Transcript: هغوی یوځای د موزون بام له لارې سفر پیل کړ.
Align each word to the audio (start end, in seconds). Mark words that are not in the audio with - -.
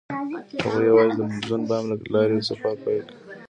هغوی 0.63 0.85
یوځای 0.89 1.09
د 1.17 1.19
موزون 1.31 1.61
بام 1.69 1.83
له 1.91 1.95
لارې 2.13 2.45
سفر 2.49 2.73
پیل 2.83 3.01
کړ. 3.07 3.15